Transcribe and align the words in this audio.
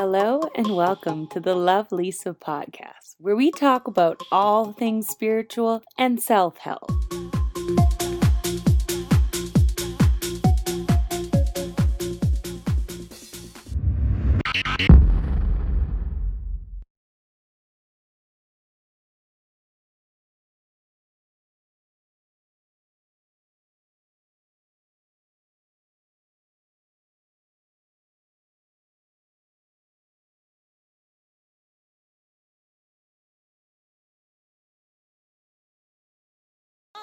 Hello, 0.00 0.40
and 0.54 0.74
welcome 0.74 1.26
to 1.26 1.40
the 1.40 1.54
Love 1.54 1.90
Leesa 1.90 2.34
podcast, 2.34 3.16
where 3.18 3.36
we 3.36 3.50
talk 3.50 3.86
about 3.86 4.22
all 4.32 4.72
things 4.72 5.06
spiritual 5.06 5.82
and 5.98 6.18
self 6.22 6.56
help. 6.56 6.90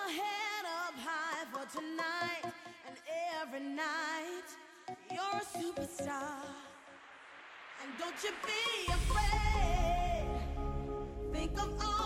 head 0.09 0.65
up 0.65 0.93
high 0.95 1.45
for 1.51 1.65
tonight 1.77 2.53
and 2.87 2.95
every 3.41 3.59
night. 3.59 4.47
You're 5.11 5.19
a 5.19 5.45
superstar. 5.45 6.43
And 7.81 7.91
don't 7.99 8.15
you 8.23 8.31
be 8.45 8.91
afraid. 8.91 10.25
Think 11.33 11.59
of 11.61 11.81
all. 11.81 11.96